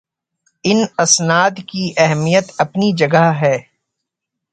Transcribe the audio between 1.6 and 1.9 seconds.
کی